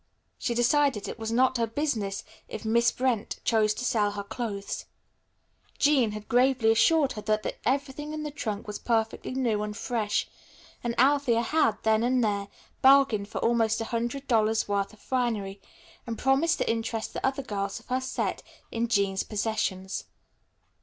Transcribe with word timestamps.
She 0.39 0.55
decided 0.55 1.07
it 1.07 1.19
was 1.19 1.31
not 1.31 1.57
her 1.59 1.67
business 1.67 2.23
if 2.47 2.65
Miss 2.65 2.91
Brent 2.91 3.39
chose 3.43 3.71
to 3.75 3.85
sell 3.85 4.09
her 4.13 4.23
clothes. 4.23 4.85
Jean 5.77 6.13
had 6.13 6.27
gravely 6.27 6.71
assured 6.71 7.11
her 7.11 7.21
that 7.21 7.59
everything 7.65 8.11
in 8.11 8.23
the 8.23 8.31
trunk 8.31 8.65
was 8.65 8.79
perfectly 8.79 9.35
new 9.35 9.61
and 9.61 9.77
fresh, 9.77 10.27
and 10.83 10.99
Althea 10.99 11.43
had, 11.43 11.77
then 11.83 12.01
and 12.01 12.23
there, 12.23 12.47
bargained 12.81 13.27
for 13.27 13.37
almost 13.41 13.79
a 13.79 13.85
hundred 13.93 14.27
dollars' 14.27 14.67
worth 14.67 14.91
of 14.91 14.97
finery, 14.99 15.61
and 16.07 16.17
promised 16.17 16.57
to 16.57 16.67
interest 16.67 17.13
the 17.13 17.45
girls 17.47 17.79
of 17.79 17.85
her 17.89 18.01
set 18.01 18.41
in 18.71 18.87
Jean's 18.87 19.21
possessions. 19.21 20.05